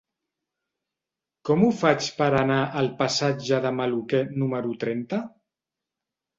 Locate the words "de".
3.69-3.75